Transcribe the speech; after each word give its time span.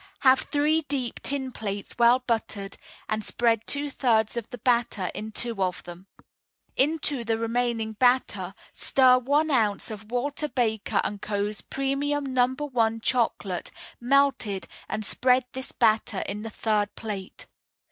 Have 0.21 0.39
three 0.39 0.81
deep 0.81 1.19
tin 1.21 1.51
plates 1.51 1.95
well 1.99 2.17
buttered, 2.17 2.75
and 3.07 3.23
spread 3.23 3.67
two 3.67 3.91
thirds 3.91 4.35
of 4.35 4.49
the 4.49 4.57
batter 4.57 5.11
in 5.13 5.31
two 5.31 5.61
of 5.61 5.83
them. 5.83 6.07
Into 6.75 7.23
the 7.23 7.37
remaining 7.37 7.93
batter 7.93 8.55
stir 8.73 9.19
one 9.19 9.51
ounce 9.51 9.91
of 9.91 10.11
Walter 10.11 10.47
Baker 10.49 10.99
& 11.21 11.21
Co.'s 11.21 11.61
Premium 11.61 12.33
No. 12.33 12.47
1 12.47 13.01
Chocolate, 13.01 13.69
melted, 13.99 14.67
and 14.89 15.05
spread 15.05 15.45
this 15.53 15.71
batter 15.71 16.21
in 16.27 16.41
the 16.41 16.49
third 16.49 16.95
plate. 16.95 17.45